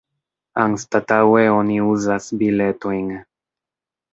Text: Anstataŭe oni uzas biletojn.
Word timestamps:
Anstataŭe 0.61 1.43
oni 1.57 1.77
uzas 1.91 2.31
biletojn. 2.41 3.05